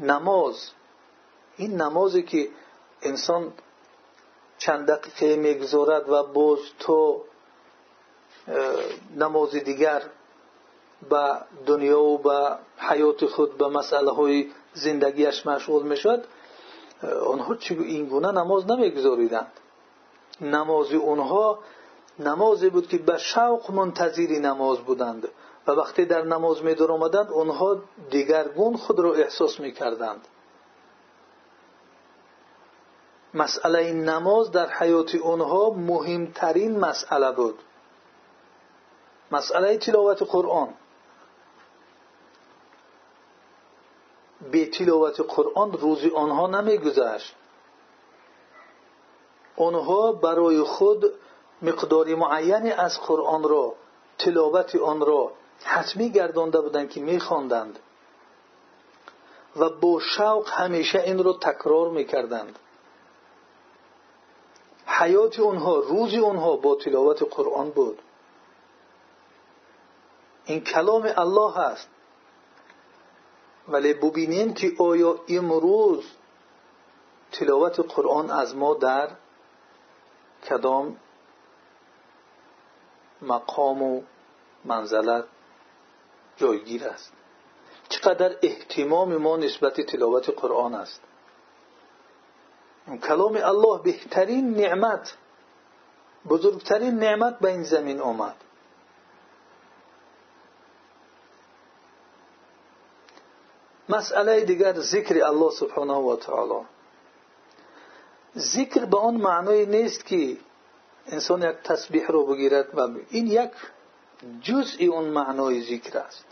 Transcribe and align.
نماز. 0.00 0.70
این 1.56 1.82
نمازی 1.82 2.22
که 2.22 2.48
انسان 3.02 3.52
چند 4.58 4.86
دقیقه 4.86 5.36
می‌گذارد 5.36 6.08
و 6.08 6.22
باز 6.22 6.58
تو 6.78 7.22
دنیا 11.66 12.00
و 12.00 12.18
به 12.18 12.56
حیات 12.76 13.26
خود 13.26 13.58
به 13.58 13.68
مسئله 13.68 14.10
های 14.10 14.50
زندگیش 14.72 15.46
مشغول 15.46 15.82
می‌شد 15.82 16.24
آنها 17.26 17.54
چی 17.54 17.78
این 17.78 18.06
گونه 18.06 18.32
نماز 18.32 18.66
نمیگذاریدند. 18.66 19.52
نماز 20.40 20.92
اونها 20.92 21.58
نمازی 22.18 22.70
بود 22.70 22.88
که 22.88 22.98
به 22.98 23.18
شوق 23.18 23.70
منتظری 23.70 24.38
نماز 24.38 24.78
بودند. 24.78 25.28
و 25.66 25.72
وقتی 25.72 26.04
در 26.04 26.22
نماز 26.22 26.64
می 26.64 26.74
در 26.74 26.92
آمدند 26.92 27.30
آنها 27.32 27.82
دیگرگون 28.10 28.76
خود 28.76 29.00
را 29.00 29.14
احساس 29.14 29.60
می 29.60 29.72
کردند. 29.72 30.28
مسئله 33.34 33.92
نماز 33.92 34.50
در 34.50 34.68
حیات 34.68 35.14
آنها 35.14 35.70
مهمترین 35.70 36.78
مسئله 36.78 37.32
بود. 37.32 37.58
مسئله 39.32 39.78
تلاوت 39.78 40.22
قرآن. 40.22 40.74
به 44.52 44.66
تلاوت 44.66 45.20
قرآن 45.20 45.72
روزی 45.72 46.10
آنها 46.10 46.46
نمیگذشت 46.46 47.34
آنها 49.56 50.12
برای 50.12 50.62
خود 50.62 51.12
مقداری 51.62 52.14
معینی 52.14 52.72
از 52.72 53.00
قرآن 53.00 53.42
را 53.42 53.74
تلاوت 54.18 54.76
آن 54.76 55.00
را 55.00 55.32
حتمی 55.64 56.10
گردانده 56.10 56.60
بودند 56.60 56.90
که 56.90 57.00
میخواندند. 57.00 57.78
و 59.56 59.68
با 59.68 60.00
شوق 60.00 60.48
همیشه 60.50 61.00
این 61.00 61.24
را 61.24 61.32
تکرار 61.32 61.90
می‌کردند. 61.90 62.58
حیات 64.86 65.40
آنها 65.40 65.76
روز 65.76 66.14
آنها 66.14 66.56
با 66.56 66.74
تلاوت 66.74 67.22
قرآن 67.22 67.70
بود. 67.70 67.98
این 70.44 70.60
کلام 70.60 71.12
الله 71.16 71.58
است. 71.58 71.88
ولی 73.68 73.94
ببینیم 73.94 74.54
که 74.54 74.72
آیا 74.78 75.20
امروز 75.28 76.04
تلاوت 77.32 77.80
قرآن 77.80 78.30
از 78.30 78.56
ما 78.56 78.74
در 78.74 79.10
کدام 80.48 80.96
مقام 83.22 83.82
و 83.82 84.02
منزلت 84.64 85.24
جایگیر 86.36 86.84
است. 86.88 87.12
چقدر 87.88 88.36
احتمام 88.42 89.16
ما 89.16 89.36
نسبت 89.36 89.80
تلاوت 89.80 90.30
قرآن 90.30 90.74
است. 90.74 91.00
کلام 93.02 93.36
الله 93.42 93.82
بهترین 93.82 94.54
نعمت 94.54 95.16
بزرگترین 96.28 96.94
نعمت 96.94 97.38
به 97.38 97.48
این 97.48 97.62
زمین 97.62 98.00
آمد. 98.00 98.36
مسئله 103.88 104.44
دیگر 104.44 104.80
ذکر 104.80 105.24
الله 105.24 105.50
سبحانه 105.50 105.94
و 105.94 106.16
تعالی. 106.16 106.66
ذکر 108.36 108.84
به 108.84 108.98
آن 108.98 109.16
معنای 109.16 109.66
نیست 109.66 110.06
که 110.06 110.36
انسان 111.06 111.42
یک 111.42 111.56
تسبیح 111.56 112.06
رو 112.06 112.26
بگیرد 112.26 112.78
و 112.78 112.88
این 113.10 113.26
یک 113.26 113.50
جزئی 114.42 114.86
اون 114.86 115.04
معنای 115.04 115.62
ذکر 115.62 115.98
است. 115.98 116.24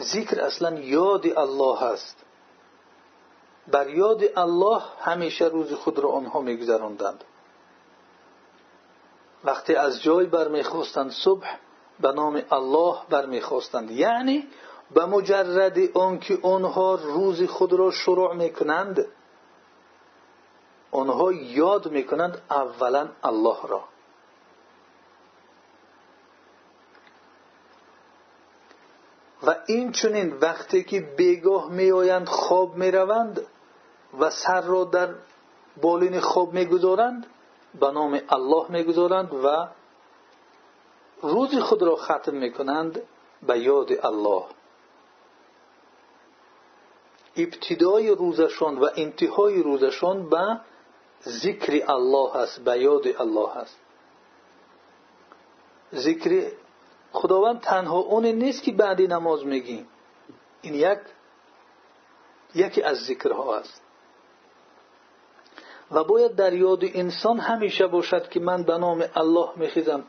ذکر 0.00 0.40
اصلا 0.40 0.80
یاد 0.80 1.26
الله 1.26 1.82
است 1.82 2.16
بر 3.68 3.88
یاد 3.88 4.22
الله 4.36 4.82
همیشه 5.00 5.44
روز 5.44 5.72
خود 5.72 5.98
را 5.98 6.08
آنها 6.08 6.40
میگذراندند. 6.40 7.24
وقتی 9.44 9.74
از 9.74 10.02
جای 10.02 10.26
برمیخواستند 10.26 11.10
صبح 11.10 11.46
به 12.00 12.12
نام 12.12 12.42
الله 12.50 12.96
برمیخواستند. 13.08 13.90
یعنی 13.90 14.48
به 14.94 15.06
مجرد 15.06 15.96
آنکه 15.96 16.38
آنها 16.42 16.94
روز 16.94 17.42
خود 17.42 17.72
را 17.72 17.90
شروع 17.90 18.34
می‌کنند 18.34 19.06
آنها 20.90 21.32
یاد 21.32 21.90
می‌کنند 21.90 22.42
اولا 22.50 23.08
الله 23.22 23.56
را. 23.68 23.84
و 29.50 29.54
این 29.66 29.92
چنین 29.92 30.38
وقتی 30.40 30.84
که 30.84 31.00
بیگاه 31.00 31.70
میآیند 31.70 32.28
خواب 32.28 32.76
می‌روند 32.76 33.46
و 34.20 34.30
سر 34.30 34.60
را 34.60 34.84
در 34.84 35.14
بالین 35.82 36.20
خواب 36.20 36.52
می‌گذارند 36.52 37.26
به 37.80 37.90
نام 37.90 38.20
الله 38.28 38.70
می‌گذارند 38.70 39.34
و 39.34 39.68
روز 41.22 41.54
خود 41.54 41.82
را 41.82 41.96
ختم 41.96 42.34
می‌کنند 42.34 43.02
به 43.42 43.58
یاد 43.58 43.88
الله. 44.02 44.44
ابتدای 47.36 48.10
روزشان 48.10 48.78
و 48.78 48.88
انتهای 48.96 49.62
روزشان 49.62 50.28
به 50.30 50.60
ذکر 51.28 51.90
الله 51.92 52.36
است 52.36 52.60
به 52.60 52.78
یاد 52.78 53.08
الله 53.18 53.56
است. 53.56 53.78
ذکر 55.94 56.52
خداوند 57.12 57.60
تنها 57.60 57.98
اون 57.98 58.26
نیست 58.26 58.62
که 58.62 58.72
بعدی 58.72 59.06
نماز 59.06 59.46
میگیم. 59.46 59.88
این 60.62 60.74
یک 60.74 60.98
یکی 62.54 62.82
از 62.82 62.98
ذکرها 62.98 63.56
است. 63.56 63.82
و 65.90 66.04
باید 66.04 66.36
در 66.36 66.52
یاد 66.52 66.80
انسان 66.82 67.38
همیشه 67.38 67.86
باشد 67.86 68.28
که 68.28 68.40
من 68.40 68.62
به 68.62 68.78
نام 68.78 69.04
الله 69.14 69.48
میخیزم. 69.56 70.04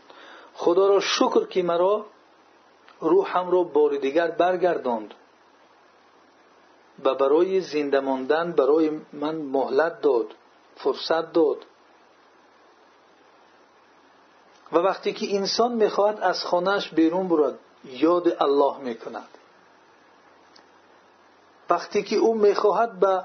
خدا 0.53 0.87
را 0.87 0.99
شکر 0.99 1.45
که 1.45 1.63
مرا 1.63 2.05
روحم 2.99 3.51
را 3.51 3.63
بار 3.63 3.97
دیگر 3.97 4.31
برگرداند 4.31 5.13
و 7.03 7.15
برای 7.15 7.61
زنده 7.61 7.99
ماندن 7.99 8.51
برای 8.51 8.99
من 9.13 9.35
مهلت 9.35 10.01
داد 10.01 10.27
فرصت 10.75 11.33
داد. 11.33 11.57
و 14.73 14.77
وقتی 14.77 15.13
که 15.13 15.35
انسان 15.35 15.71
می‌خواهد 15.71 16.19
از 16.19 16.43
خانهش 16.43 16.89
بیرون 16.89 17.27
برود 17.27 17.59
یاد 17.83 18.43
الله 18.43 18.77
می‌کند. 18.77 19.27
وقتی 21.69 22.03
که 22.03 22.15
او 22.15 22.35
می‌خواهد 22.35 22.99
به 22.99 23.23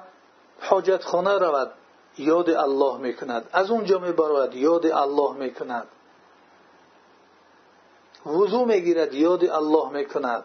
حاجت 0.61 1.05
خانه 1.05 1.39
رود 1.39 1.73
یاد 2.19 2.51
الله 2.51 2.99
می‌کند. 2.99 3.49
از 3.53 3.71
اونجا 3.71 3.99
میبراید 3.99 4.55
یاد 4.55 4.87
الله 4.87 5.33
می‌کند. 5.33 5.87
وضو 8.27 8.65
می‌گیرد 8.65 9.15
یاد 9.15 9.45
الله 9.45 9.91
می‌کند. 9.91 10.45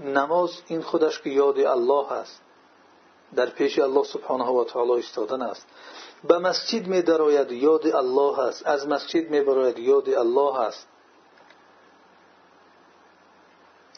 نماز 0.00 0.62
این 0.66 0.82
خودش 0.82 1.22
که 1.22 1.30
یاد 1.30 1.58
الله 1.58 2.12
است 2.12 2.40
در 3.34 3.46
پیش 3.50 3.78
الله 3.78 4.04
سبحانه 4.04 4.44
و 4.44 4.64
تعالی 4.64 4.90
ایستادن 4.90 5.42
است. 5.42 5.66
به 6.24 6.38
مسجد 6.38 6.86
می 6.86 7.02
دراید 7.02 7.52
یاد 7.52 7.86
الله 7.86 8.40
است. 8.40 8.66
از 8.66 8.88
مسجد 8.88 9.30
می 9.30 9.40
براید 9.40 9.78
یاد 9.78 10.08
الله 10.08 10.60
است. 10.60 10.88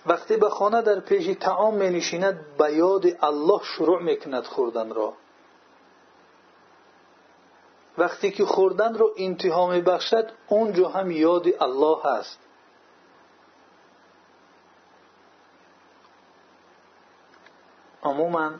وقتی 0.07 0.37
به 0.37 0.49
خانه 0.49 0.83
در 0.83 1.01
پیش 1.01 1.37
تعام 1.41 1.75
می 1.75 1.91
نشیند 1.91 2.57
به 2.59 2.73
یاد 2.73 3.05
الله 3.23 3.61
شروع 3.65 4.03
می 4.03 4.17
کند 4.17 4.45
خوردن 4.45 4.95
را. 4.95 5.15
وقتی 7.99 8.31
که 8.31 8.45
خوردن 8.45 8.95
را 8.95 9.11
انتها 9.17 9.67
می 9.67 9.81
بخشد 9.81 10.31
اونجا 10.49 10.89
هم 10.89 11.11
یاد 11.11 11.47
الله 11.61 12.07
است. 12.07 12.39
عموما 18.03 18.51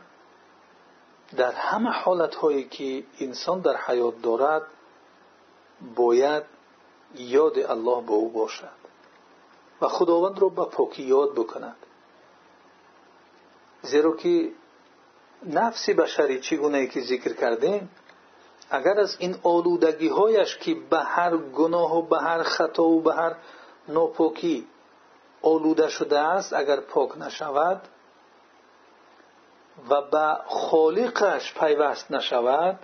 در 1.37 1.51
همه 1.51 1.89
حالت 1.89 2.35
هایی 2.35 2.63
که 2.63 3.03
انسان 3.19 3.61
در 3.61 3.77
حیات 3.77 4.21
دارد 4.21 4.61
باید 5.95 6.43
یاد 7.15 7.59
الله 7.59 8.01
به 8.01 8.11
او 8.11 8.29
باشد 8.29 8.79
و 9.81 9.87
خداوند 9.87 10.39
را 10.39 10.49
به 10.49 10.65
پاکی 10.65 11.03
یاد 11.03 11.33
بکند. 11.33 11.75
زیرا 13.81 14.15
که 14.15 14.51
نفس 15.43 15.89
بشری 15.89 16.39
چگونه 16.39 16.87
که 16.87 17.01
ذکر 17.01 17.33
کردیم 17.33 17.89
اگر 18.69 18.99
از 18.99 19.15
این 19.19 19.35
آلودگی 19.43 20.07
هایش 20.07 20.57
که 20.57 20.75
به 20.89 20.99
هر 20.99 21.37
گناه 21.37 21.97
و 21.97 22.01
به 22.01 22.19
هر 22.19 22.43
خطا 22.43 22.83
و 22.83 23.01
به 23.01 23.13
هر 23.13 23.35
ناپاکی 23.87 24.67
آلوده 25.41 25.89
شده 25.89 26.19
است 26.19 26.53
اگر 26.53 26.79
پاک 26.79 27.17
نشود 27.17 27.81
و 29.89 30.01
به 30.01 30.37
خالقش 30.47 31.53
پیوست 31.53 32.11
نشود 32.11 32.79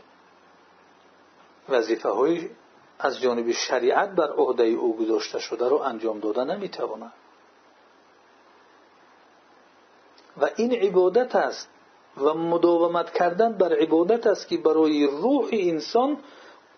وظیفه 1.70 2.10
های 2.10 2.50
از 3.00 3.22
جانب 3.22 3.52
شریعت 3.52 4.10
بر 4.10 4.32
عهده 4.32 4.64
او 4.64 4.98
گذاشته 4.98 5.40
شده 5.40 5.70
رو 5.70 5.76
انجام 5.76 6.20
داده 6.20 6.44
نمی‌تواند. 6.44 7.14
و 10.42 10.50
این 10.56 10.74
عبادت 10.74 11.36
است 11.36 11.70
و 12.18 12.34
مداومت 12.34 13.12
کردن 13.14 13.54
بر 13.54 13.74
عبادت 13.74 14.28
است 14.28 14.48
که 14.48 14.58
برای 14.58 15.08
روح 15.08 15.50
انسان 15.52 16.18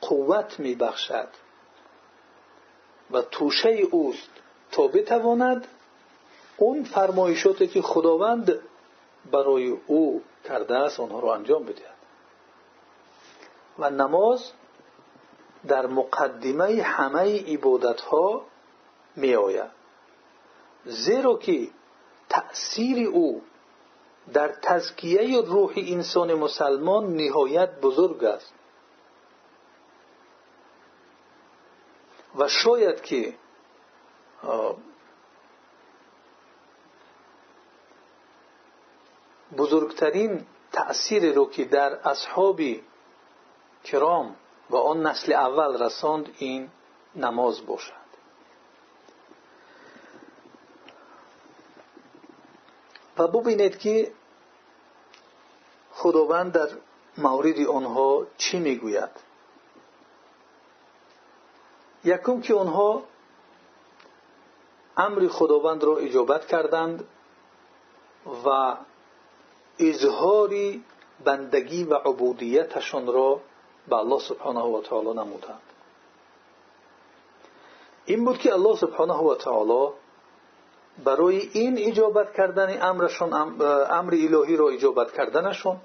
قوت 0.02 0.60
میبخشد. 0.60 1.28
و 3.12 3.22
توشه 3.22 3.70
اوست 3.70 4.30
تا 4.72 4.88
بتواند 4.88 5.68
اون 6.58 6.84
فرمایشاتی 6.84 7.68
که 7.68 7.82
خداوند 7.82 8.60
برای 9.32 9.78
او 9.88 10.24
کرده 10.44 10.76
است 10.76 11.00
آنها 11.00 11.20
را 11.20 11.36
انجام 11.36 11.64
بدهد. 11.64 11.98
و 13.80 13.90
نماز 13.90 14.52
در 15.68 15.86
مقدمه 15.88 16.82
همه 16.82 17.54
عبادت 17.54 18.02
ها 18.02 18.46
می 19.16 19.36
آید. 19.36 19.72
زیرا 20.86 21.38
که 21.38 21.68
تأثیر 22.30 23.08
او 23.08 23.42
در 24.34 24.48
تزکیه 24.48 25.42
روح 25.42 25.74
انسان 25.78 26.34
مسلمان 26.34 27.16
نهایت 27.16 27.82
بزرگ 27.82 28.24
است. 28.24 28.54
و 32.36 32.48
شاید 32.48 33.02
که 33.02 33.34
بزرگترین 39.58 40.46
تأثیر 40.72 41.34
رو 41.34 41.50
که 41.50 41.66
در 41.66 41.94
اصحاب 41.94 42.62
کرام 43.84 44.36
و 44.70 44.76
آن 44.76 45.08
نسل 45.08 45.34
اول 45.34 45.84
رساند 45.84 46.36
این 46.38 46.70
نماز 47.16 47.66
باشد. 47.66 48.08
و 53.18 53.28
ببینید 53.28 53.80
که 53.80 54.12
خداوند 55.92 56.52
در 56.52 56.70
مورد 57.18 57.60
آنها 57.60 58.28
چی 58.38 58.60
می‌گوید؟ 58.60 59.10
یکم 62.04 62.42
که 62.42 62.54
آنها 62.54 63.04
امر 64.98 65.28
خداوند 65.28 65.84
را 65.84 65.98
اجابت 65.98 66.48
کردند 66.48 67.08
و 68.46 68.78
اظهار 69.80 70.54
بندگی 71.26 71.84
و 71.84 71.94
عبودیتشان 71.94 73.08
را 73.08 73.40
به 73.88 73.96
الله 73.96 74.20
سبحانه 74.20 74.60
و 74.60 74.82
تعالی 74.82 75.10
نمودند. 75.10 75.62
این 78.06 78.26
بود 78.26 78.38
که 78.38 78.54
الله 78.54 78.76
سبحانه 78.76 79.14
و 79.14 79.36
تعالی 79.36 79.94
برای 81.04 81.50
این 81.54 81.78
اجابت 81.78 82.34
کردن 82.34 82.82
امرشون 82.82 83.34
امر 83.34 84.14
الهی 84.14 84.58
را 84.58 84.70
اجابت 84.70 85.12
کردنشون 85.12 85.78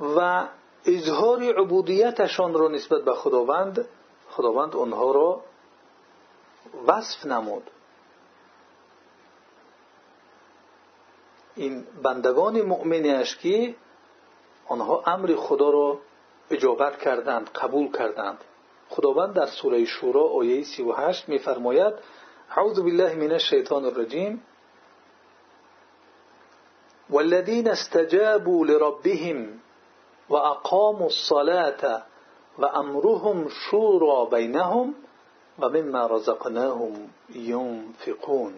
و 0.00 0.48
اظهار 0.86 1.42
عبودیتشان 1.42 2.54
را 2.54 2.68
نسبت 2.68 3.04
به 3.04 3.14
خداوند 3.14 3.88
خداوند 4.30 4.76
آنها 4.76 5.12
را 5.12 5.40
وصف 6.86 7.26
نمود. 7.26 7.70
این 11.56 11.84
بندگان 12.02 12.62
مؤمنش 12.62 13.36
که 13.36 13.74
آنها 14.68 15.02
امر 15.06 15.34
خدا 15.36 15.70
را 15.70 15.98
اجابت 16.50 16.98
کردند 16.98 17.50
قبول 17.50 17.92
کردند. 17.92 18.38
خداوند 18.88 19.34
در 19.34 19.46
سوره 19.46 19.84
شورا 19.84 20.22
آیه 20.22 20.64
38 20.64 21.28
میفرماید 21.28 21.94
اعوذ 22.56 22.80
بالله 22.80 23.14
من 23.14 23.32
الشیطان 23.32 23.84
الرجیم. 23.84 24.42
والذین 27.10 27.68
استجابوا 27.68 28.64
لربهم 28.64 29.60
واقاموا 30.28 31.04
الصلاة 31.04 32.02
وامرهم 32.58 33.48
شورا 33.48 34.24
بینهم 34.24 34.94
و 35.58 35.68
مما 35.68 36.06
رزقناهم 36.06 37.10
ينفقون 37.34 38.54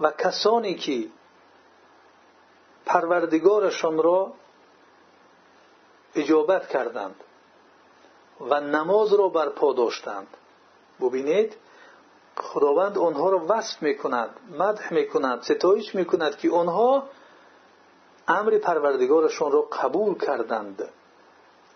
و 0.00 0.10
کسانی 0.10 0.74
که 0.74 1.08
پروردگارشان 2.86 4.02
را 4.02 4.32
اجابت 6.14 6.68
کردند 6.68 7.14
و 8.40 8.60
نماز 8.60 9.14
را 9.14 9.28
برپا 9.28 9.72
داشتند. 9.72 10.26
ببینید 11.00 11.56
خداوند 12.36 12.98
آنها 12.98 13.30
را 13.30 13.46
وصف 13.48 13.82
می‌کند 13.82 14.30
مدح 14.58 14.94
می‌کند 14.94 15.42
ستایش 15.42 15.94
می‌کند 15.94 16.36
که 16.36 16.50
آنها 16.50 17.08
امر 18.28 18.58
پروردگارشان 18.58 19.52
را 19.52 19.62
قبول 19.62 20.18
کردند. 20.18 20.88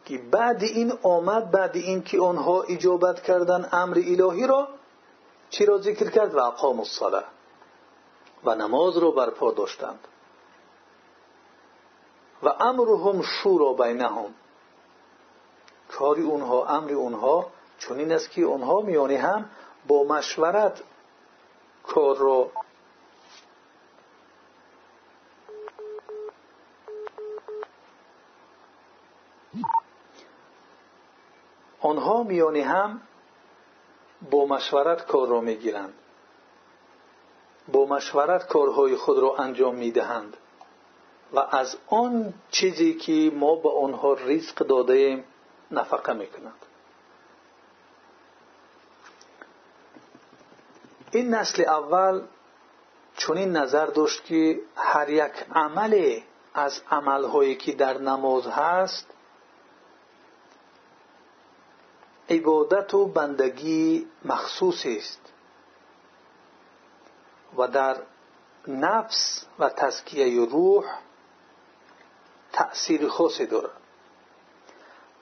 که 0.05 0.19
بعد 0.19 0.63
این 0.63 0.93
آمد 1.03 1.51
بعد 1.51 1.77
این 1.77 2.03
که 2.03 2.21
آنها 2.21 2.63
اجابت 2.63 3.23
کردند 3.23 3.69
امر 3.73 3.99
الهی 3.99 4.47
را 4.47 4.69
چی 5.51 5.67
را 5.67 5.79
ذکر 5.79 6.11
کرد؟ 6.11 6.35
و 6.35 6.39
اقام 6.39 6.79
الصلاه 6.79 7.25
و 8.45 8.55
نماز 8.55 8.99
را 8.99 9.11
برپا 9.11 9.51
داشتند. 9.51 10.09
و 12.43 12.49
امرهم 12.49 13.23
شورا 13.23 13.73
بینهم. 13.73 14.35
کاری 15.89 16.23
اونها 16.23 16.67
امر 16.67 16.93
اونها 16.93 17.47
چنین 17.79 18.13
است 18.13 18.31
که 18.31 18.43
اونها 18.43 18.81
میانی 18.81 19.17
هم 19.17 19.51
با 19.87 20.05
مشورت 20.05 20.83
کار 21.83 22.17
را 22.17 22.51
آنها 31.81 32.23
میانی 32.23 32.61
هم 32.61 33.01
با 34.31 34.47
مشورت 34.47 35.07
کار 35.07 35.29
را 35.29 35.41
می‌گیرند. 35.41 35.95
با 37.73 37.87
مشورت 37.87 38.47
کارهای 38.47 38.97
خود 38.97 39.19
را 39.19 39.37
انجام 39.37 39.75
می‌دهند. 39.75 40.37
و 41.33 41.39
از 41.39 41.77
آن 41.87 42.35
چیزی 42.51 42.95
که 42.95 43.33
ما 43.35 43.57
به 43.57 43.71
آنها 43.71 44.15
ریزق 44.15 44.55
داده 44.55 44.93
ایم 44.93 45.25
نفقه 45.71 46.13
می‌کنند 46.13 46.65
این 51.11 51.35
نسل 51.35 51.63
اول 51.63 52.23
چنین 53.17 53.53
نظر 53.53 53.87
داشت 53.87 54.25
که 54.25 54.61
هر 54.77 55.11
یک 55.11 55.33
عمل 55.55 56.21
از 56.55 56.83
عملهایی 56.91 57.57
که 57.57 57.73
در 57.73 57.99
نماز 57.99 58.47
هست 58.47 59.07
عبادت 62.31 62.95
و 62.95 63.07
بندگی 63.07 64.07
مخصوص 64.25 64.87
است. 64.87 65.28
و 67.57 67.69
در 67.69 67.97
نفس 68.69 69.47
و 69.59 69.69
تزکیه 69.69 70.47
روح 70.47 70.85
تأثیر 72.53 73.09
خاصی 73.09 73.47
دارد 73.47 73.71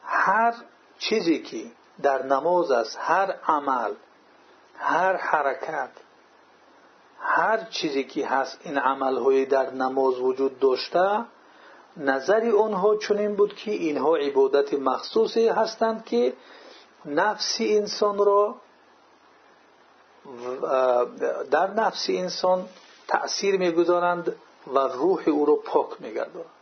هر 0.04 0.54
چیزی 0.98 1.42
که 1.42 1.70
در 2.02 2.22
نماز 2.22 2.70
است 2.70 2.98
هر 3.00 3.34
عمل 3.48 3.94
هر 4.78 5.16
حرکت 5.16 5.90
هر 7.20 7.64
چیزی 7.64 8.04
که 8.04 8.26
هست 8.26 8.58
این 8.64 8.78
عملهای 8.78 9.44
در 9.44 9.70
نماز 9.70 10.18
وجود 10.18 10.58
داشته 10.58 11.24
نظر 11.96 12.52
آنها 12.58 12.96
چنین 12.96 13.36
بود 13.36 13.56
که 13.56 13.70
اینها 13.70 14.16
عبادت 14.16 14.74
مخصوصی 14.74 15.48
هستند 15.48 16.04
که 16.04 16.34
نفس 17.04 17.56
انسان 17.60 18.18
را 18.18 18.54
در 21.50 21.70
نفس 21.70 22.06
انسان 22.08 22.68
تأثیر 23.08 23.58
می‌گذارند 23.58 24.36
و 24.74 24.78
روح 24.78 25.28
او 25.28 25.46
را 25.46 25.56
پاک 25.56 26.00
میگردانند 26.00 26.55